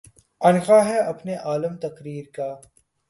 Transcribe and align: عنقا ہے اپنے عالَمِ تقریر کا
عنقا 0.41 0.79
ہے 0.85 0.97
اپنے 1.01 1.35
عالَمِ 1.43 1.73
تقریر 1.81 2.23
کا 2.35 2.49